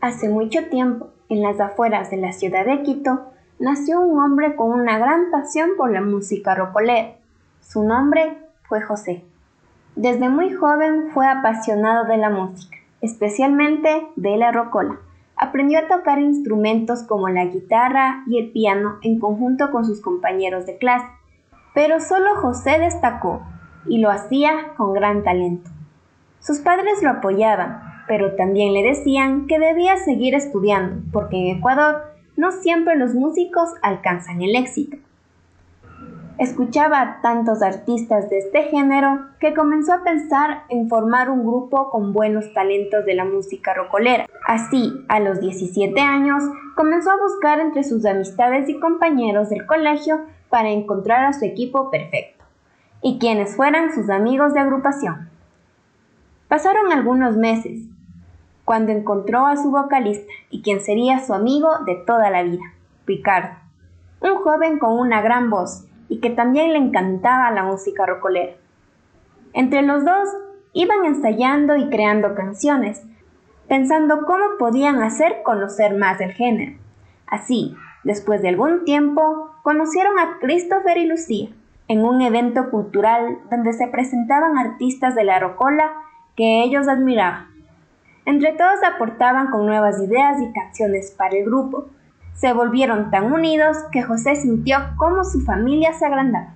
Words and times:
Hace 0.00 0.30
mucho 0.30 0.66
tiempo, 0.70 1.10
en 1.28 1.42
las 1.42 1.60
afueras 1.60 2.10
de 2.10 2.16
la 2.16 2.32
ciudad 2.32 2.64
de 2.64 2.82
Quito, 2.82 3.26
nació 3.58 4.00
un 4.00 4.18
hombre 4.18 4.56
con 4.56 4.72
una 4.72 4.98
gran 4.98 5.30
pasión 5.30 5.72
por 5.76 5.92
la 5.92 6.00
música 6.00 6.54
rocolera. 6.54 7.16
Su 7.60 7.84
nombre 7.84 8.38
fue 8.62 8.80
José. 8.80 9.22
Desde 9.96 10.30
muy 10.30 10.54
joven 10.54 11.10
fue 11.12 11.28
apasionado 11.28 12.06
de 12.06 12.16
la 12.16 12.30
música, 12.30 12.78
especialmente 13.02 14.06
de 14.16 14.38
la 14.38 14.52
rocola. 14.52 14.96
Aprendió 15.36 15.80
a 15.80 15.88
tocar 15.88 16.18
instrumentos 16.18 17.02
como 17.02 17.28
la 17.28 17.44
guitarra 17.44 18.24
y 18.26 18.38
el 18.38 18.52
piano 18.52 18.96
en 19.02 19.20
conjunto 19.20 19.70
con 19.70 19.84
sus 19.84 20.00
compañeros 20.00 20.64
de 20.64 20.78
clase. 20.78 21.08
Pero 21.74 22.00
solo 22.00 22.36
José 22.36 22.78
destacó 22.78 23.42
y 23.84 23.98
lo 23.98 24.10
hacía 24.10 24.72
con 24.78 24.94
gran 24.94 25.24
talento. 25.24 25.70
Sus 26.38 26.60
padres 26.60 27.02
lo 27.02 27.10
apoyaban, 27.10 27.89
pero 28.10 28.34
también 28.34 28.74
le 28.74 28.82
decían 28.82 29.46
que 29.46 29.60
debía 29.60 29.96
seguir 29.98 30.34
estudiando, 30.34 31.00
porque 31.12 31.36
en 31.36 31.58
Ecuador 31.58 32.06
no 32.36 32.50
siempre 32.50 32.96
los 32.96 33.14
músicos 33.14 33.68
alcanzan 33.82 34.42
el 34.42 34.56
éxito. 34.56 34.96
Escuchaba 36.36 37.00
a 37.00 37.20
tantos 37.22 37.62
artistas 37.62 38.28
de 38.28 38.38
este 38.38 38.64
género 38.64 39.26
que 39.38 39.54
comenzó 39.54 39.92
a 39.92 40.02
pensar 40.02 40.64
en 40.70 40.88
formar 40.88 41.30
un 41.30 41.46
grupo 41.46 41.88
con 41.90 42.12
buenos 42.12 42.52
talentos 42.52 43.06
de 43.06 43.14
la 43.14 43.24
música 43.24 43.74
rocolera. 43.74 44.26
Así, 44.44 44.92
a 45.08 45.20
los 45.20 45.40
17 45.40 46.00
años, 46.00 46.42
comenzó 46.74 47.12
a 47.12 47.22
buscar 47.22 47.60
entre 47.60 47.84
sus 47.84 48.04
amistades 48.04 48.68
y 48.68 48.80
compañeros 48.80 49.50
del 49.50 49.66
colegio 49.66 50.22
para 50.48 50.70
encontrar 50.70 51.26
a 51.26 51.32
su 51.32 51.44
equipo 51.44 51.92
perfecto 51.92 52.44
y 53.02 53.20
quienes 53.20 53.54
fueran 53.54 53.94
sus 53.94 54.10
amigos 54.10 54.52
de 54.52 54.58
agrupación. 54.58 55.30
Pasaron 56.48 56.90
algunos 56.90 57.36
meses 57.36 57.89
cuando 58.70 58.92
encontró 58.92 59.48
a 59.48 59.56
su 59.56 59.72
vocalista 59.72 60.32
y 60.48 60.62
quien 60.62 60.80
sería 60.80 61.18
su 61.26 61.34
amigo 61.34 61.70
de 61.86 61.96
toda 62.06 62.30
la 62.30 62.44
vida, 62.44 62.62
Ricardo, 63.04 63.56
un 64.20 64.36
joven 64.36 64.78
con 64.78 64.96
una 64.96 65.20
gran 65.22 65.50
voz 65.50 65.88
y 66.08 66.20
que 66.20 66.30
también 66.30 66.72
le 66.72 66.78
encantaba 66.78 67.50
la 67.50 67.64
música 67.64 68.06
rocolera. 68.06 68.52
Entre 69.54 69.82
los 69.82 70.04
dos 70.04 70.28
iban 70.72 71.04
ensayando 71.04 71.74
y 71.74 71.88
creando 71.90 72.36
canciones, 72.36 73.02
pensando 73.66 74.24
cómo 74.24 74.44
podían 74.56 75.02
hacer 75.02 75.42
conocer 75.42 75.96
más 75.96 76.20
del 76.20 76.30
género. 76.30 76.78
Así, 77.26 77.74
después 78.04 78.40
de 78.40 78.50
algún 78.50 78.84
tiempo, 78.84 79.50
conocieron 79.64 80.16
a 80.20 80.38
Christopher 80.38 80.96
y 80.96 81.06
Lucía 81.06 81.48
en 81.88 82.04
un 82.04 82.20
evento 82.20 82.70
cultural 82.70 83.38
donde 83.50 83.72
se 83.72 83.88
presentaban 83.88 84.56
artistas 84.58 85.16
de 85.16 85.24
la 85.24 85.40
rocola 85.40 85.90
que 86.36 86.62
ellos 86.62 86.86
admiraban. 86.86 87.49
Entre 88.26 88.52
todos 88.52 88.82
aportaban 88.84 89.50
con 89.50 89.66
nuevas 89.66 90.00
ideas 90.00 90.40
y 90.40 90.52
canciones 90.52 91.10
para 91.16 91.36
el 91.36 91.44
grupo. 91.44 91.86
Se 92.34 92.52
volvieron 92.52 93.10
tan 93.10 93.32
unidos 93.32 93.76
que 93.92 94.02
José 94.02 94.36
sintió 94.36 94.78
cómo 94.96 95.24
su 95.24 95.40
familia 95.40 95.92
se 95.94 96.06
agrandaba. 96.06 96.54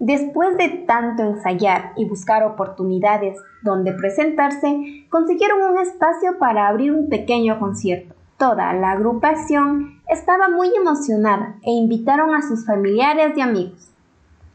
Después 0.00 0.56
de 0.56 0.68
tanto 0.86 1.24
ensayar 1.24 1.92
y 1.96 2.04
buscar 2.04 2.44
oportunidades 2.44 3.36
donde 3.62 3.92
presentarse, 3.92 5.06
consiguieron 5.10 5.60
un 5.62 5.78
espacio 5.80 6.38
para 6.38 6.68
abrir 6.68 6.92
un 6.92 7.08
pequeño 7.08 7.58
concierto. 7.58 8.14
Toda 8.36 8.72
la 8.74 8.92
agrupación 8.92 10.00
estaba 10.08 10.48
muy 10.48 10.70
emocionada 10.76 11.56
e 11.62 11.72
invitaron 11.72 12.32
a 12.36 12.42
sus 12.42 12.64
familiares 12.64 13.36
y 13.36 13.40
amigos. 13.40 13.92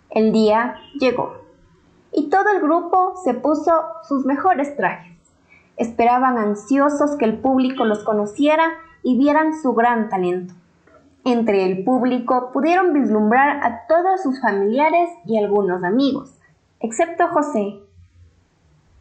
El 0.09 0.31
día 0.31 0.75
llegó 0.97 1.33
y 2.13 2.29
todo 2.29 2.49
el 2.55 2.61
grupo 2.61 3.15
se 3.23 3.33
puso 3.33 3.73
sus 4.07 4.25
mejores 4.25 4.77
trajes. 4.77 5.12
Esperaban 5.77 6.37
ansiosos 6.37 7.17
que 7.17 7.25
el 7.25 7.39
público 7.39 7.85
los 7.85 8.03
conociera 8.03 8.63
y 9.01 9.17
vieran 9.17 9.59
su 9.61 9.73
gran 9.73 10.09
talento. 10.09 10.53
Entre 11.25 11.65
el 11.65 11.83
público 11.83 12.51
pudieron 12.51 12.93
vislumbrar 12.93 13.63
a 13.63 13.87
todos 13.87 14.21
sus 14.21 14.41
familiares 14.41 15.09
y 15.25 15.37
algunos 15.37 15.83
amigos, 15.83 16.37
excepto 16.79 17.27
José. 17.29 17.79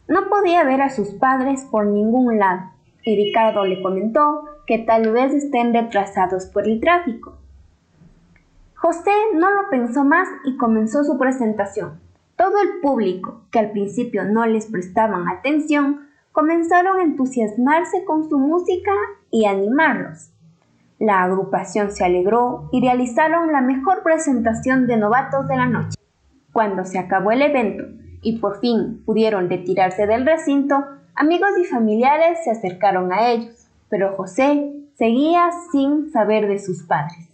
No 0.07 0.29
podía 0.29 0.63
ver 0.63 0.83
a 0.83 0.91
sus 0.91 1.09
padres 1.15 1.67
por 1.71 1.87
ningún 1.87 2.39
lado, 2.39 2.71
y 3.05 3.17
Ricardo 3.17 3.65
le 3.65 3.83
comentó 3.83 4.45
que 4.67 4.79
tal 4.79 5.11
vez 5.13 5.33
estén 5.33 5.73
retrasados 5.73 6.47
por 6.47 6.69
el 6.69 6.81
tráfico. 6.81 7.35
José 8.77 9.13
no 9.35 9.51
lo 9.51 9.69
pensó 9.71 10.05
más 10.05 10.29
y 10.45 10.57
comenzó 10.57 11.05
su 11.05 11.19
presentación. 11.19 12.01
Todo 12.37 12.61
el 12.61 12.81
público, 12.81 13.43
que 13.51 13.59
al 13.59 13.71
principio 13.71 14.25
no 14.25 14.47
les 14.47 14.67
prestaban 14.67 15.29
atención, 15.29 16.09
comenzaron 16.33 16.99
a 16.99 17.03
entusiasmarse 17.03 18.05
con 18.05 18.29
su 18.29 18.39
música 18.39 18.93
y 19.31 19.47
animarlos. 19.47 20.31
La 20.99 21.23
agrupación 21.23 21.91
se 21.93 22.05
alegró 22.05 22.69
y 22.73 22.81
realizaron 22.81 23.53
la 23.53 23.61
mejor 23.61 24.03
presentación 24.03 24.87
de 24.87 24.97
novatos 24.97 25.49
de 25.49 25.57
la 25.57 25.67
noche. 25.67 25.99
Cuando 26.53 26.85
se 26.85 26.99
acabó 26.99 27.33
el 27.33 27.43
evento 27.43 27.85
y 28.23 28.39
por 28.39 28.61
fin 28.61 29.03
pudieron 29.05 29.49
retirarse 29.49 30.07
del 30.07 30.27
recinto, 30.27 30.85
amigos 31.15 31.51
y 31.61 31.65
familiares 31.65 32.39
se 32.45 32.51
acercaron 32.51 33.13
a 33.13 33.31
ellos, 33.31 33.69
pero 33.89 34.17
José 34.17 34.73
seguía 34.95 35.51
sin 35.73 36.11
saber 36.13 36.49
de 36.49 36.59
sus 36.59 36.85
padres. 36.85 37.29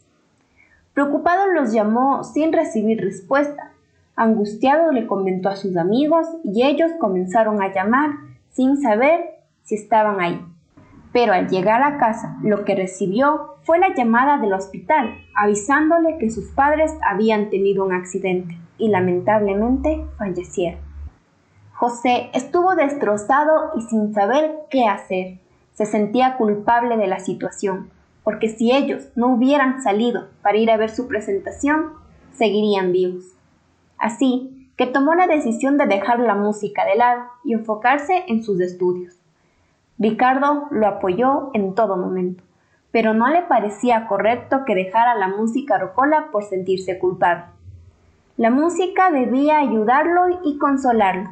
Preocupado 0.95 1.53
los 1.53 1.73
llamó 1.73 2.25
sin 2.25 2.53
recibir 2.53 3.01
respuesta 3.01 3.73
Angustiado 4.19 4.91
le 4.91 5.07
comentó 5.07 5.49
a 5.49 5.55
sus 5.55 5.77
amigos 5.77 6.27
y 6.43 6.65
ellos 6.65 6.91
comenzaron 6.99 7.63
a 7.63 7.73
llamar 7.73 8.11
sin 8.51 8.81
saber 8.81 9.39
si 9.65 9.75
estaban 9.75 10.21
ahí. 10.21 10.45
Pero 11.13 11.33
al 11.33 11.49
llegar 11.49 11.83
a 11.83 11.99
casa, 11.99 12.37
lo 12.43 12.65
que 12.65 12.75
recibió 12.75 13.57
fue 13.63 13.79
la 13.79 13.95
llamada 13.95 14.39
del 14.39 14.53
hospital, 14.53 15.15
avisándole 15.35 16.19
que 16.19 16.31
sus 16.31 16.51
padres 16.53 16.93
habían 17.03 17.51
tenido 17.51 17.85
un 17.85 17.93
accidente 17.93 18.59
y 18.79 18.89
lamentablemente 18.89 20.05
fallecieron. 20.17 20.81
José 21.75 22.31
estuvo 22.35 22.75
destrozado 22.75 23.73
y 23.77 23.83
sin 23.83 24.13
saber 24.13 24.53
qué 24.71 24.87
hacer. 24.87 25.39
Se 25.75 25.87
sentía 25.87 26.37
culpable 26.37 26.97
de 26.97 27.07
la 27.07 27.21
situación, 27.21 27.91
porque 28.25 28.49
si 28.49 28.73
ellos 28.73 29.09
no 29.15 29.29
hubieran 29.29 29.81
salido 29.83 30.29
para 30.43 30.59
ir 30.59 30.71
a 30.71 30.77
ver 30.77 30.91
su 30.91 31.07
presentación, 31.07 31.93
seguirían 32.33 32.91
vivos. 32.91 33.25
Así 33.97 34.58
que 34.79 34.87
tomó 34.87 35.17
la 35.17 35.27
decisión 35.27 35.77
de 35.77 35.87
dejar 35.87 36.21
la 36.21 36.37
música 36.37 36.85
de 36.85 36.95
lado 36.95 37.25
y 37.43 37.53
enfocarse 37.53 38.25
en 38.29 38.45
sus 38.45 38.61
estudios. 38.61 39.21
Ricardo 39.99 40.69
lo 40.71 40.87
apoyó 40.87 41.51
en 41.53 41.75
todo 41.75 41.97
momento, 41.97 42.45
pero 42.93 43.13
no 43.13 43.27
le 43.27 43.43
parecía 43.43 44.07
correcto 44.07 44.65
que 44.65 44.77
dejara 44.77 45.17
la 45.17 45.27
música 45.27 45.79
rocola 45.79 46.29
por 46.31 46.45
sentirse 46.45 47.01
culpable. 47.01 47.47
La 48.37 48.51
música 48.51 49.11
debía 49.11 49.59
ayudarlo 49.59 50.41
y 50.45 50.59
consolarlo. 50.59 51.31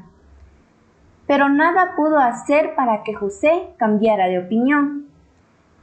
Pero 1.28 1.48
nada 1.48 1.94
pudo 1.94 2.18
hacer 2.18 2.74
para 2.74 3.04
que 3.04 3.14
José 3.14 3.74
cambiara 3.76 4.26
de 4.26 4.40
opinión. 4.40 5.06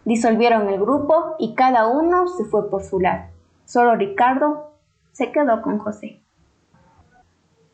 Disolvieron 0.03 0.67
el 0.67 0.81
grupo 0.81 1.37
y 1.39 1.55
cada 1.55 1.87
uno 1.87 2.27
se 2.27 2.43
fue 2.43 2.69
por 2.69 2.83
su 2.83 2.99
lado. 2.99 3.23
Solo 3.63 3.95
Ricardo 3.95 4.73
se 5.13 5.31
quedó 5.31 5.61
con 5.61 5.79
José. 5.79 6.22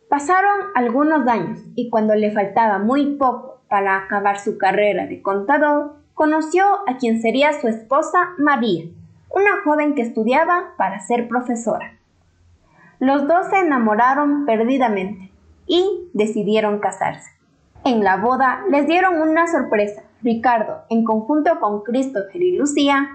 Pasaron 0.09 0.71
algunos 0.73 1.27
años 1.27 1.59
y 1.75 1.91
cuando 1.91 2.15
le 2.15 2.31
faltaba 2.31 2.79
muy 2.79 3.15
poco 3.17 3.61
para 3.69 3.95
acabar 3.95 4.39
su 4.39 4.57
carrera 4.57 5.05
de 5.05 5.21
contador, 5.21 5.97
conoció 6.15 6.65
a 6.87 6.97
quien 6.97 7.21
sería 7.21 7.53
su 7.53 7.67
esposa 7.67 8.31
María, 8.39 8.85
una 9.29 9.61
joven 9.63 9.93
que 9.93 10.01
estudiaba 10.01 10.73
para 10.77 10.99
ser 10.99 11.27
profesora. 11.27 11.93
Los 12.99 13.27
dos 13.27 13.47
se 13.51 13.59
enamoraron 13.59 14.47
perdidamente 14.47 15.31
y 15.67 16.09
decidieron 16.13 16.79
casarse. 16.79 17.29
En 17.85 18.03
la 18.03 18.17
boda 18.17 18.63
les 18.69 18.87
dieron 18.87 19.21
una 19.21 19.47
sorpresa. 19.47 20.01
Ricardo, 20.23 20.81
en 20.89 21.05
conjunto 21.05 21.59
con 21.61 21.83
Christopher 21.83 22.41
y 22.41 22.57
Lucía, 22.57 23.09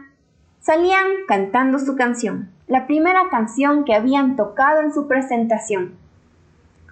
salían 0.61 1.07
cantando 1.27 1.81
su 1.81 1.97
canción, 1.97 2.51
la 2.69 2.87
primera 2.87 3.29
canción 3.31 3.85
que 3.85 3.95
habían 3.95 4.37
tocado 4.37 4.81
en 4.81 4.95
su 4.95 5.09
presentación. 5.09 6.04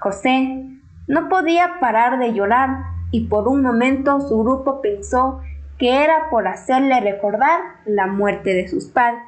José 0.02 0.66
no 1.06 1.28
podía 1.28 1.78
parar 1.78 2.18
de 2.18 2.32
llorar 2.34 2.86
y 3.12 3.28
por 3.28 3.46
un 3.46 3.62
momento 3.62 4.20
su 4.20 4.42
grupo 4.42 4.80
pensó 4.80 5.40
que 5.78 6.02
era 6.02 6.28
por 6.28 6.48
hacerle 6.48 6.98
recordar 7.00 7.60
la 7.86 8.08
muerte 8.08 8.52
de 8.52 8.66
sus 8.66 8.86
padres, 8.86 9.22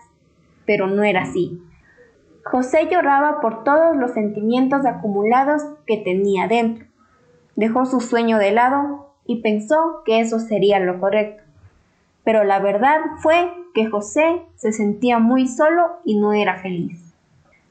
pero 0.67 0.89
no 0.89 1.05
era 1.05 1.23
así. 1.23 1.63
José 2.45 2.89
lloraba 2.91 3.41
por 3.41 3.63
todos 3.63 3.95
los 3.97 4.15
sentimientos 4.15 4.85
acumulados 4.85 5.63
que 5.87 5.99
tenía 5.99 6.49
dentro. 6.49 6.87
Dejó 7.55 7.87
su 7.87 8.01
sueño 8.01 8.39
de 8.39 8.51
lado 8.51 9.15
y 9.27 9.43
pensó 9.43 10.03
que 10.05 10.19
eso 10.19 10.41
sería 10.41 10.81
lo 10.81 10.99
correcto. 10.99 11.45
Pero 12.25 12.43
la 12.43 12.59
verdad 12.59 12.99
fue 13.19 13.49
que 13.75 13.87
José 13.87 14.43
se 14.57 14.73
sentía 14.73 15.21
muy 15.21 15.47
solo 15.47 16.01
y 16.05 16.19
no 16.19 16.33
era 16.33 16.59
feliz. 16.59 17.04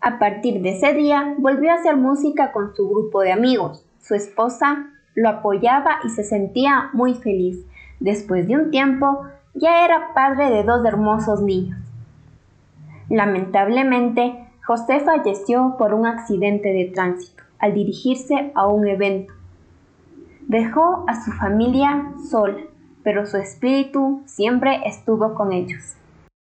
A 0.04 0.20
partir 0.20 0.62
de 0.62 0.72
ese 0.72 0.94
día 0.94 1.34
volvió 1.38 1.72
a 1.72 1.76
hacer 1.76 1.96
música 1.96 2.52
con 2.52 2.76
su 2.76 2.90
grupo 2.90 3.22
de 3.22 3.32
amigos. 3.32 3.86
Su 4.02 4.16
esposa 4.16 4.90
lo 5.16 5.30
apoyaba 5.30 6.00
y 6.04 6.10
se 6.10 6.24
sentía 6.24 6.90
muy 6.94 7.16
feliz 7.16 7.66
Después 8.04 8.50
de 8.50 8.58
un 8.58 8.70
tiempo, 8.70 9.28
ya 9.54 9.86
era 9.86 10.14
padre 10.14 10.50
de 10.50 10.64
dos 10.64 10.86
hermosos 10.86 11.42
niños. 11.42 11.80
Lamentablemente, 13.10 14.46
José 14.68 15.00
falleció 15.00 15.76
por 15.78 15.94
un 15.94 16.06
accidente 16.06 16.74
de 16.74 16.92
tránsito 16.94 17.44
al 17.60 17.74
dirigirse 17.74 18.52
a 18.56 18.68
un 18.68 18.90
evento. 18.90 19.34
Dejó 20.42 21.06
a 21.08 21.24
su 21.24 21.32
familia 21.32 22.12
sola, 22.30 22.60
pero 23.04 23.26
su 23.26 23.38
espíritu 23.38 24.22
siempre 24.26 24.82
estuvo 24.86 25.34
con 25.34 25.54
ellos. 25.54 25.96